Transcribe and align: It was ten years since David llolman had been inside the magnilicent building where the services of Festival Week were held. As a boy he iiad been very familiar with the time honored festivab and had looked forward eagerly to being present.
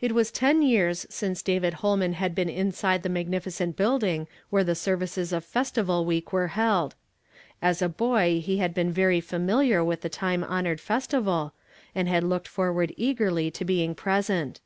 It 0.00 0.10
was 0.16 0.32
ten 0.32 0.62
years 0.62 1.06
since 1.08 1.42
David 1.42 1.74
llolman 1.74 2.14
had 2.14 2.34
been 2.34 2.48
inside 2.48 3.04
the 3.04 3.08
magnilicent 3.08 3.76
building 3.76 4.26
where 4.48 4.64
the 4.64 4.74
services 4.74 5.32
of 5.32 5.44
Festival 5.44 6.04
Week 6.04 6.32
were 6.32 6.48
held. 6.48 6.96
As 7.62 7.80
a 7.82 7.88
boy 7.88 8.40
he 8.44 8.58
iiad 8.58 8.74
been 8.74 8.90
very 8.90 9.20
familiar 9.20 9.84
with 9.84 10.00
the 10.00 10.08
time 10.08 10.42
honored 10.42 10.80
festivab 10.80 11.52
and 11.94 12.08
had 12.08 12.24
looked 12.24 12.48
forward 12.48 12.92
eagerly 12.96 13.48
to 13.52 13.64
being 13.64 13.94
present. 13.94 14.60